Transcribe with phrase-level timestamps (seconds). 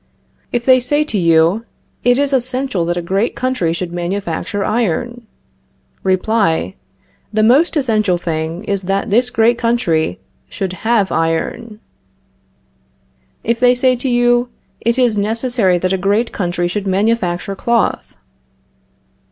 [0.51, 1.63] If they say to you:
[2.03, 5.27] It is essential that a great country should manufacture iron
[6.01, 6.73] Reply:
[7.31, 10.19] The most essential thing is that this great country
[10.49, 11.79] should have iron.
[13.43, 14.49] If they say to you:
[14.83, 18.17] It is necessary that a great country should manufacture cloth.